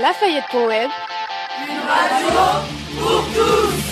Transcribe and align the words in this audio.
Lafayette.web 0.00 0.90
Une 1.60 1.78
radio 1.80 2.28
pour 2.96 3.24
tous 3.34 3.88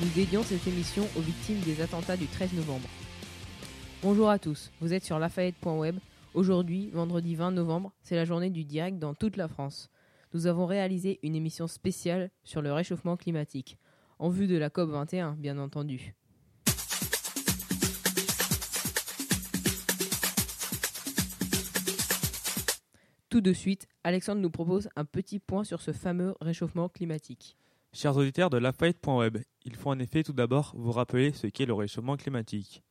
Nous 0.00 0.08
dédions 0.14 0.42
cette 0.42 0.66
émission 0.66 1.08
aux 1.16 1.20
victimes 1.20 1.60
des 1.60 1.80
attentats 1.80 2.18
du 2.18 2.26
13 2.26 2.52
novembre. 2.52 2.88
Bonjour 4.02 4.28
à 4.28 4.38
tous, 4.38 4.70
vous 4.82 4.92
êtes 4.92 5.04
sur 5.04 5.18
lafayette.web. 5.18 5.96
Aujourd'hui, 6.34 6.90
vendredi 6.92 7.36
20 7.36 7.52
novembre, 7.52 7.92
c'est 8.02 8.16
la 8.16 8.26
journée 8.26 8.50
du 8.50 8.64
direct 8.64 8.98
dans 8.98 9.14
toute 9.14 9.38
la 9.38 9.48
France. 9.48 9.88
Nous 10.34 10.46
avons 10.46 10.64
réalisé 10.64 11.18
une 11.22 11.34
émission 11.34 11.66
spéciale 11.66 12.30
sur 12.42 12.62
le 12.62 12.72
réchauffement 12.72 13.18
climatique, 13.18 13.78
en 14.18 14.30
vue 14.30 14.46
de 14.46 14.56
la 14.56 14.70
COP21, 14.70 15.36
bien 15.36 15.58
entendu. 15.58 16.14
Tout 23.28 23.40
de 23.40 23.52
suite, 23.52 23.88
Alexandre 24.04 24.40
nous 24.40 24.50
propose 24.50 24.88
un 24.96 25.04
petit 25.04 25.38
point 25.38 25.64
sur 25.64 25.80
ce 25.80 25.92
fameux 25.92 26.34
réchauffement 26.40 26.88
climatique. 26.88 27.56
Chers 27.92 28.16
auditeurs 28.16 28.48
de 28.50 28.56
Lafayette.web, 28.56 29.38
il 29.64 29.76
faut 29.76 29.90
en 29.90 29.98
effet 29.98 30.22
tout 30.22 30.32
d'abord 30.32 30.72
vous 30.76 30.92
rappeler 30.92 31.32
ce 31.32 31.46
qu'est 31.46 31.66
le 31.66 31.74
réchauffement 31.74 32.16
climatique. 32.16 32.82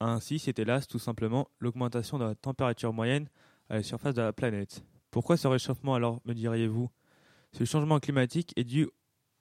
Ainsi, 0.00 0.38
c'est 0.38 0.58
hélas 0.58 0.86
tout 0.86 0.98
simplement 0.98 1.48
l'augmentation 1.58 2.18
de 2.18 2.24
la 2.24 2.34
température 2.34 2.92
moyenne 2.94 3.28
à 3.68 3.76
la 3.76 3.82
surface 3.82 4.14
de 4.14 4.22
la 4.22 4.32
planète. 4.32 4.82
Pourquoi 5.10 5.36
ce 5.36 5.48
réchauffement 5.48 5.94
alors, 5.94 6.20
me 6.24 6.34
diriez-vous? 6.34 6.90
Ce 7.52 7.64
changement 7.64 7.98
climatique 7.98 8.52
est 8.56 8.64
dû 8.64 8.88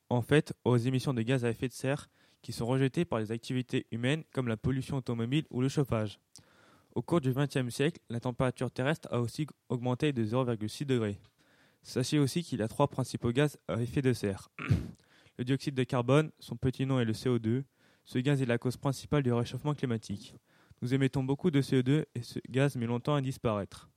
en 0.09 0.21
fait 0.21 0.53
aux 0.63 0.77
émissions 0.77 1.13
de 1.13 1.21
gaz 1.21 1.43
à 1.43 1.49
effet 1.49 1.67
de 1.67 1.73
serre 1.73 2.09
qui 2.41 2.53
sont 2.53 2.65
rejetées 2.65 3.03
par 3.03 3.19
les 3.19 3.31
activités 3.31 3.85
humaines 3.91 4.23
comme 4.31 4.47
la 4.47 4.55
pollution 4.55 4.97
automobile 4.97 5.45
ou 5.49 5.61
le 5.61 5.67
chauffage. 5.67 6.19
Au 6.95 7.01
cours 7.01 7.19
du 7.19 7.33
XXe 7.33 7.69
siècle, 7.69 7.99
la 8.09 8.19
température 8.19 8.71
terrestre 8.71 9.09
a 9.11 9.19
aussi 9.19 9.45
augmenté 9.69 10.13
de 10.13 10.23
0,6 10.23 10.85
degrés. 10.85 11.19
Sachez 11.83 12.17
aussi 12.17 12.43
qu'il 12.43 12.59
y 12.59 12.63
a 12.63 12.67
trois 12.67 12.87
principaux 12.87 13.31
gaz 13.31 13.57
à 13.67 13.81
effet 13.81 14.01
de 14.01 14.13
serre. 14.13 14.49
le 15.37 15.43
dioxyde 15.43 15.75
de 15.75 15.83
carbone, 15.83 16.31
son 16.39 16.55
petit 16.55 16.85
nom 16.85 16.99
est 16.99 17.05
le 17.05 17.13
CO2. 17.13 17.63
Ce 18.05 18.19
gaz 18.19 18.41
est 18.41 18.45
la 18.45 18.57
cause 18.57 18.77
principale 18.77 19.23
du 19.23 19.33
réchauffement 19.33 19.75
climatique. 19.75 20.33
Nous 20.81 20.93
émettons 20.93 21.23
beaucoup 21.23 21.51
de 21.51 21.61
CO2 21.61 22.05
et 22.15 22.21
ce 22.21 22.39
gaz 22.49 22.75
met 22.77 22.85
longtemps 22.85 23.15
à 23.15 23.21
disparaître. 23.21 23.89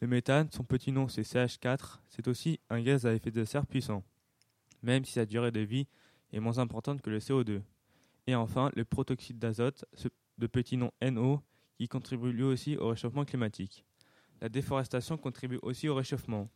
Le 0.00 0.08
méthane, 0.08 0.50
son 0.50 0.62
petit 0.62 0.92
nom 0.92 1.08
c'est 1.08 1.22
CH4, 1.22 2.00
c'est 2.10 2.28
aussi 2.28 2.60
un 2.68 2.82
gaz 2.82 3.06
à 3.06 3.14
effet 3.14 3.30
de 3.30 3.44
serre 3.44 3.66
puissant, 3.66 4.04
même 4.82 5.04
si 5.06 5.12
sa 5.12 5.24
durée 5.24 5.50
de 5.50 5.60
vie 5.60 5.86
est 6.32 6.40
moins 6.40 6.58
importante 6.58 7.00
que 7.00 7.08
le 7.08 7.18
CO2. 7.18 7.62
Et 8.26 8.34
enfin, 8.34 8.70
le 8.74 8.84
protoxyde 8.84 9.38
d'azote, 9.38 9.86
de 10.36 10.46
petit 10.46 10.76
nom 10.76 10.90
NO, 11.00 11.40
qui 11.78 11.88
contribue 11.88 12.32
lui 12.32 12.42
aussi 12.42 12.76
au 12.76 12.88
réchauffement 12.88 13.24
climatique. 13.24 13.84
La 14.42 14.50
déforestation 14.50 15.16
contribue 15.16 15.58
aussi 15.62 15.88
au 15.88 15.94
réchauffement. 15.94 16.50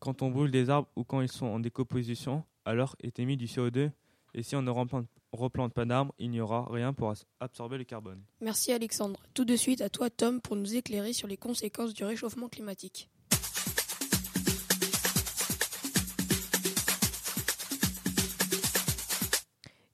Quand 0.00 0.22
on 0.22 0.30
brûle 0.30 0.50
des 0.50 0.68
arbres 0.68 0.88
ou 0.96 1.04
quand 1.04 1.20
ils 1.20 1.30
sont 1.30 1.46
en 1.46 1.60
décomposition, 1.60 2.44
alors 2.64 2.96
est 3.00 3.20
émis 3.20 3.36
du 3.36 3.46
CO2 3.46 3.92
et 4.34 4.42
si 4.42 4.56
on 4.56 4.62
ne 4.62 4.70
replante 4.70 5.72
pas 5.72 5.84
d'arbres, 5.84 6.14
il 6.18 6.30
n'y 6.30 6.40
aura 6.40 6.66
rien 6.70 6.92
pour 6.92 7.12
absorber 7.40 7.78
le 7.78 7.84
carbone. 7.84 8.22
Merci 8.40 8.72
Alexandre. 8.72 9.20
Tout 9.34 9.44
de 9.44 9.56
suite 9.56 9.80
à 9.80 9.88
toi 9.88 10.10
Tom 10.10 10.40
pour 10.40 10.56
nous 10.56 10.74
éclairer 10.74 11.12
sur 11.12 11.28
les 11.28 11.36
conséquences 11.36 11.94
du 11.94 12.04
réchauffement 12.04 12.48
climatique. 12.48 13.08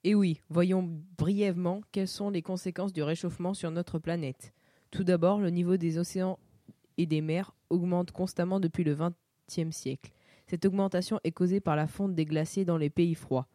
Et 0.05 0.15
oui, 0.15 0.41
voyons 0.51 0.89
brièvement 1.19 1.81
quelles 1.91 2.07
sont 2.07 2.31
les 2.31 2.41
conséquences 2.41 2.93
du 2.93 3.03
réchauffement 3.03 3.55
sur 3.55 3.73
notre 3.73 3.99
planète. 3.99 4.53
Tout 4.93 5.03
d'abord, 5.03 5.41
le 5.41 5.51
niveau 5.51 5.77
des 5.77 5.99
océans 5.99 6.39
et 6.97 7.07
des 7.07 7.21
mers 7.21 7.57
augmente 7.71 8.13
constamment 8.13 8.61
depuis 8.61 8.85
le 8.85 8.95
XXe 8.95 9.75
siècle. 9.77 10.13
Cette 10.47 10.65
augmentation 10.65 11.19
est 11.25 11.33
causée 11.33 11.59
par 11.59 11.75
la 11.75 11.89
fonte 11.89 12.15
des 12.15 12.25
glaciers 12.25 12.65
dans 12.65 12.79
les 12.79 12.89
pays 12.89 13.17
froids. 13.17 13.49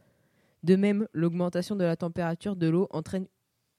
De 0.63 0.75
même, 0.75 1.07
l'augmentation 1.13 1.75
de 1.75 1.83
la 1.83 1.95
température 1.95 2.55
de 2.55 2.67
l'eau 2.67 2.87
entraîne 2.91 3.27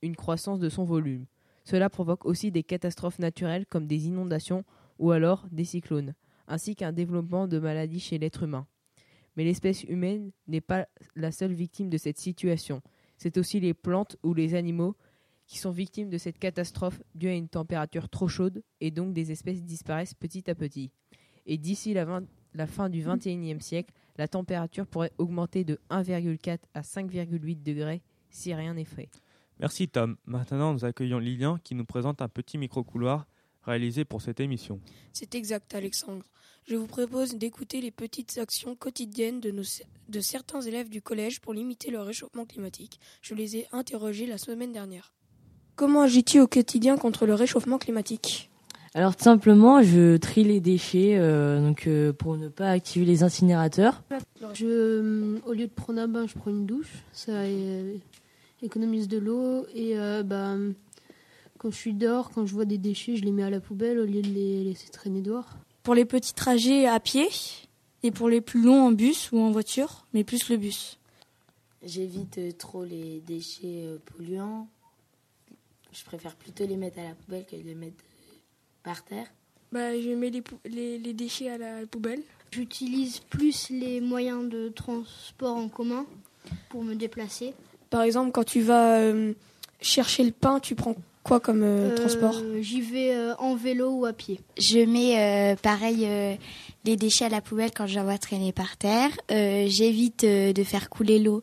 une 0.02 0.16
croissance 0.16 0.58
de 0.58 0.68
son 0.68 0.84
volume. 0.84 1.26
Cela 1.64 1.88
provoque 1.88 2.26
aussi 2.26 2.50
des 2.50 2.64
catastrophes 2.64 3.20
naturelles 3.20 3.66
comme 3.66 3.86
des 3.86 4.06
inondations 4.06 4.64
ou 4.98 5.12
alors 5.12 5.46
des 5.52 5.64
cyclones, 5.64 6.14
ainsi 6.48 6.74
qu'un 6.74 6.92
développement 6.92 7.46
de 7.46 7.58
maladies 7.58 8.00
chez 8.00 8.18
l'être 8.18 8.42
humain. 8.42 8.66
Mais 9.36 9.44
l'espèce 9.44 9.84
humaine 9.84 10.32
n'est 10.48 10.60
pas 10.60 10.86
la 11.14 11.32
seule 11.32 11.52
victime 11.52 11.88
de 11.88 11.98
cette 11.98 12.18
situation. 12.18 12.82
C'est 13.16 13.38
aussi 13.38 13.60
les 13.60 13.74
plantes 13.74 14.16
ou 14.22 14.34
les 14.34 14.54
animaux 14.54 14.96
qui 15.46 15.58
sont 15.58 15.70
victimes 15.70 16.10
de 16.10 16.18
cette 16.18 16.38
catastrophe 16.38 17.02
due 17.14 17.28
à 17.28 17.34
une 17.34 17.48
température 17.48 18.08
trop 18.08 18.28
chaude 18.28 18.62
et 18.80 18.90
donc 18.90 19.12
des 19.12 19.30
espèces 19.30 19.62
disparaissent 19.62 20.14
petit 20.14 20.50
à 20.50 20.54
petit. 20.54 20.90
Et 21.46 21.58
d'ici 21.58 21.94
la, 21.94 22.20
la, 22.54 22.66
fin 22.66 22.88
du 22.88 23.02
XXIe 23.02 23.60
siècle, 23.60 23.92
la 24.16 24.28
température 24.28 24.86
pourrait 24.86 25.12
augmenter 25.18 25.64
de 25.64 25.80
1,4 25.90 26.58
à 26.74 26.82
5,8 26.82 27.62
degrés 27.62 28.02
si 28.30 28.54
rien 28.54 28.74
n'est 28.74 28.84
fait. 28.84 29.08
Merci 29.60 29.88
Tom. 29.88 30.16
Maintenant, 30.26 30.72
nous 30.72 30.84
accueillons 30.84 31.18
Lilian 31.18 31.58
qui 31.62 31.74
nous 31.74 31.84
présente 31.84 32.22
un 32.22 32.28
petit 32.28 32.58
micro-couloir 32.58 33.26
réalisé 33.62 34.04
pour 34.04 34.20
cette 34.22 34.40
émission. 34.40 34.80
C'est 35.12 35.34
exact, 35.34 35.74
Alexandre. 35.74 36.24
Je 36.64 36.76
vous 36.76 36.86
propose 36.86 37.34
d'écouter 37.34 37.80
les 37.80 37.90
petites 37.90 38.38
actions 38.38 38.76
quotidiennes 38.76 39.40
de, 39.40 39.50
nos, 39.50 39.62
de 40.08 40.20
certains 40.20 40.60
élèves 40.60 40.88
du 40.88 41.02
collège 41.02 41.40
pour 41.40 41.54
limiter 41.54 41.90
le 41.90 42.00
réchauffement 42.00 42.44
climatique. 42.44 43.00
Je 43.20 43.34
les 43.34 43.56
ai 43.56 43.68
interrogés 43.72 44.26
la 44.26 44.38
semaine 44.38 44.72
dernière. 44.72 45.12
Comment 45.74 46.02
agis-tu 46.02 46.38
au 46.40 46.46
quotidien 46.46 46.96
contre 46.96 47.26
le 47.26 47.34
réchauffement 47.34 47.78
climatique? 47.78 48.51
Alors 48.94 49.16
tout 49.16 49.24
simplement, 49.24 49.82
je 49.82 50.18
trie 50.18 50.44
les 50.44 50.60
déchets 50.60 51.16
euh, 51.16 51.66
donc 51.66 51.86
euh, 51.86 52.12
pour 52.12 52.36
ne 52.36 52.48
pas 52.48 52.68
activer 52.68 53.06
les 53.06 53.22
incinérateurs. 53.22 54.02
Je, 54.52 54.66
euh, 54.66 55.38
au 55.46 55.54
lieu 55.54 55.66
de 55.66 55.72
prendre 55.72 55.98
un 55.98 56.08
bain, 56.08 56.26
je 56.26 56.34
prends 56.34 56.50
une 56.50 56.66
douche. 56.66 56.92
Ça 57.12 57.32
économise 58.62 59.08
de 59.08 59.18
l'eau 59.18 59.66
et 59.74 59.96
bah, 60.24 60.56
quand 61.58 61.70
je 61.70 61.76
suis 61.76 61.94
dehors, 61.94 62.30
quand 62.30 62.46
je 62.46 62.54
vois 62.54 62.64
des 62.64 62.78
déchets, 62.78 63.16
je 63.16 63.24
les 63.24 63.32
mets 63.32 63.42
à 63.42 63.50
la 63.50 63.60
poubelle 63.60 63.98
au 63.98 64.04
lieu 64.04 64.22
de 64.22 64.28
les 64.28 64.62
laisser 64.62 64.88
traîner 64.90 65.20
dehors. 65.20 65.48
Pour 65.82 65.94
les 65.94 66.04
petits 66.04 66.34
trajets 66.34 66.86
à 66.86 67.00
pied 67.00 67.26
et 68.04 68.12
pour 68.12 68.28
les 68.28 68.40
plus 68.40 68.62
longs 68.62 68.86
en 68.86 68.92
bus 68.92 69.32
ou 69.32 69.40
en 69.40 69.50
voiture, 69.50 70.06
mais 70.12 70.22
plus 70.22 70.48
le 70.48 70.58
bus. 70.58 71.00
J'évite 71.82 72.56
trop 72.58 72.84
les 72.84 73.20
déchets 73.26 73.88
polluants 74.04 74.68
je 75.92 76.04
préfère 76.04 76.34
plutôt 76.34 76.66
les 76.66 76.76
mettre 76.76 76.98
à 76.98 77.04
la 77.04 77.14
poubelle 77.14 77.44
que 77.44 77.56
de 77.56 77.62
les 77.62 77.74
mettre 77.74 78.02
par 78.82 79.04
terre. 79.04 79.26
Bah, 79.72 79.98
je 79.98 80.10
mets 80.10 80.30
les, 80.30 80.98
les, 80.98 81.12
déchets 81.14 81.48
à 81.48 81.56
la 81.56 81.86
poubelle. 81.90 82.20
J'utilise 82.50 83.20
plus 83.20 83.70
les 83.70 84.02
moyens 84.02 84.48
de 84.48 84.68
transport 84.68 85.56
en 85.56 85.68
commun 85.68 86.04
pour 86.68 86.84
me 86.84 86.94
déplacer. 86.94 87.54
Par 87.88 88.02
exemple, 88.02 88.32
quand 88.32 88.44
tu 88.44 88.60
vas 88.60 88.98
euh, 88.98 89.32
chercher 89.80 90.24
le 90.24 90.30
pain, 90.30 90.60
tu 90.60 90.74
prends 90.74 90.94
quoi 91.22 91.40
comme 91.40 91.62
euh, 91.62 91.90
euh, 91.90 91.96
transport? 91.96 92.34
J'y 92.60 92.82
vais 92.82 93.14
en 93.38 93.54
vélo 93.54 93.90
ou 93.92 94.04
à 94.04 94.12
pied. 94.12 94.40
Je 94.58 94.80
mets 94.80 95.56
pareil 95.62 96.06
les 96.84 96.96
déchets 96.96 97.24
à 97.24 97.30
la 97.30 97.40
poubelle 97.40 97.70
quand 97.74 97.86
j'en 97.86 98.04
vois 98.04 98.18
traîner 98.18 98.52
par 98.52 98.76
terre. 98.76 99.10
J'évite 99.30 100.26
de 100.26 100.64
faire 100.64 100.90
couler 100.90 101.18
l'eau 101.18 101.40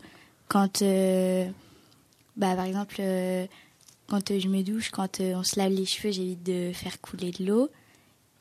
quand, 0.47 0.83
bah, 2.37 2.55
par 2.55 2.65
exemple, 2.65 3.01
quand 4.09 4.31
euh, 4.31 4.39
je 4.39 4.47
me 4.47 4.63
douche, 4.63 4.89
quand 4.89 5.21
euh, 5.21 5.35
on 5.35 5.43
se 5.43 5.57
lave 5.57 5.71
les 5.71 5.85
cheveux, 5.85 6.11
j'évite 6.11 6.43
de 6.43 6.71
faire 6.73 6.99
couler 6.99 7.31
de 7.31 7.45
l'eau. 7.45 7.69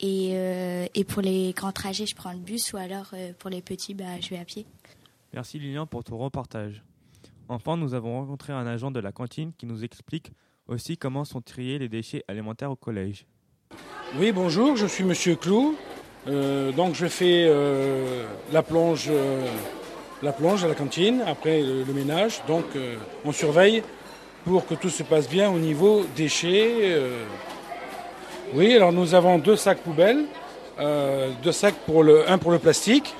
Et, 0.00 0.30
euh, 0.32 0.86
et, 0.94 1.04
pour 1.04 1.22
les 1.22 1.52
grands 1.52 1.72
trajets, 1.72 2.06
je 2.06 2.14
prends 2.14 2.32
le 2.32 2.38
bus 2.38 2.72
ou 2.72 2.76
alors 2.76 3.12
pour 3.40 3.50
les 3.50 3.62
petits, 3.62 3.94
bah, 3.94 4.20
je 4.20 4.30
vais 4.30 4.38
à 4.38 4.44
pied. 4.44 4.64
Merci 5.32 5.58
Lilian 5.58 5.86
pour 5.86 6.04
ton 6.04 6.16
reportage. 6.18 6.84
Enfin, 7.48 7.76
nous 7.76 7.94
avons 7.94 8.20
rencontré 8.20 8.52
un 8.52 8.66
agent 8.66 8.90
de 8.92 9.00
la 9.00 9.10
cantine 9.10 9.52
qui 9.58 9.66
nous 9.66 9.84
explique 9.84 10.30
aussi 10.68 10.96
comment 10.96 11.24
sont 11.24 11.40
triés 11.40 11.78
les 11.78 11.88
déchets 11.88 12.22
alimentaires 12.28 12.70
au 12.70 12.76
collège. 12.76 13.26
Oui, 14.18 14.30
bonjour, 14.30 14.76
je 14.76 14.86
suis 14.86 15.02
Monsieur 15.02 15.34
Clou. 15.34 15.76
donc 16.26 16.94
je 16.94 17.06
fais 17.06 17.48
la, 18.52 18.62
plonge, 18.62 19.10
la 20.22 20.32
plonge 20.32 20.62
à 20.62 20.68
la 20.68 20.74
cantine, 20.76 21.22
après 21.26 21.60
le, 21.62 21.82
le 21.82 21.92
ménage. 21.92 22.40
Donc 22.46 22.66
on 23.24 23.32
surveille 23.32 23.82
pour 24.44 24.66
que 24.66 24.74
tout 24.74 24.90
se 24.90 25.02
passe 25.02 25.28
bien 25.28 25.50
au 25.50 25.58
niveau 25.58 26.04
déchets. 26.16 26.70
Euh. 26.82 27.24
Oui, 28.54 28.74
alors 28.74 28.92
nous 28.92 29.14
avons 29.14 29.38
deux 29.38 29.56
sacs 29.56 29.78
poubelles, 29.78 30.24
euh, 30.80 31.30
deux 31.42 31.52
sacs 31.52 31.74
pour 31.86 32.02
le, 32.02 32.30
un 32.30 32.38
pour 32.38 32.50
le 32.50 32.58
plastique, 32.58 33.14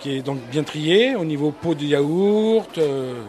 qui 0.00 0.16
est 0.16 0.22
donc 0.22 0.38
bien 0.50 0.62
trié, 0.62 1.14
au 1.16 1.24
niveau 1.24 1.50
pot 1.50 1.74
de 1.74 1.84
yaourt, 1.84 2.78
euh, 2.78 3.22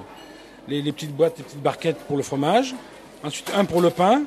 les, 0.68 0.81
petites 0.92 1.16
boîtes, 1.16 1.38
les 1.38 1.44
petites 1.44 1.62
barquettes 1.62 2.00
pour 2.07 2.16
le 2.18 2.24
fromage. 2.24 2.74
Ensuite 3.24 3.51
un 3.56 3.66
pour 3.66 3.81
le 3.81 3.90
pain. 3.90 4.24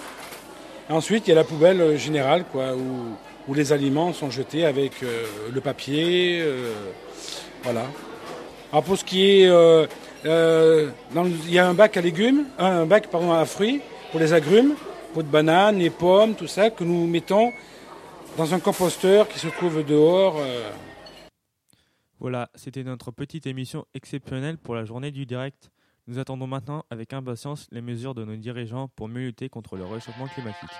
Ensuite 0.89 1.27
il 1.27 1.31
y 1.31 1.33
a 1.33 1.37
la 1.37 1.45
poubelle 1.45 1.97
générale, 1.97 2.45
quoi, 2.53 2.75
où 2.75 3.17
où 3.49 3.55
les 3.55 3.73
aliments 3.73 4.13
sont 4.13 4.29
jetés 4.29 4.65
avec 4.65 4.93
le 5.55 5.61
papier. 5.61 6.45
voilà. 7.63 7.85
Alors 8.73 8.83
pour 8.83 8.99
ce 8.99 9.05
qui 9.05 9.43
est, 9.43 9.49
il 10.27 11.51
y 11.51 11.59
a 11.59 11.69
un 11.69 11.75
bac 11.75 11.97
à 11.97 12.01
légumes, 12.01 12.45
un 12.59 12.85
bac 12.87 13.09
à 13.13 13.45
fruits 13.45 13.81
pour 14.11 14.21
les 14.21 14.33
agrumes, 14.33 14.75
pour 15.13 15.23
de 15.23 15.29
bananes, 15.29 15.79
les 15.79 15.91
pommes, 15.91 16.35
tout 16.35 16.47
ça 16.47 16.71
que 16.71 16.85
nous 16.85 17.07
mettons 17.07 17.53
dans 18.37 18.53
un 18.53 18.61
composteur 18.61 19.29
qui 19.29 19.39
se 19.39 19.49
trouve 19.49 19.85
dehors. 19.85 20.41
Voilà, 22.19 22.49
c'était 22.55 22.83
notre 22.83 23.11
petite 23.11 23.47
émission 23.47 23.85
exceptionnelle 23.95 24.59
pour 24.59 24.75
la 24.75 24.85
journée 24.85 25.11
du 25.11 25.27
direct. 25.27 25.71
Nous 26.07 26.19
attendons 26.19 26.47
maintenant 26.47 26.85
avec 26.91 27.13
impatience 27.13 27.67
les 27.73 27.83
mesures 27.83 28.15
de 28.15 28.25
nos 28.25 28.37
dirigeants 28.37 28.89
pour 28.89 29.09
mieux 29.09 29.27
lutter 29.27 29.49
contre 29.49 29.77
le 29.77 29.85
réchauffement 29.85 30.27
climatique. 30.29 30.71